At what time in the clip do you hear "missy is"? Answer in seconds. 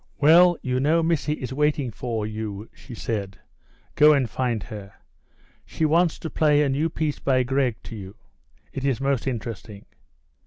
1.03-1.53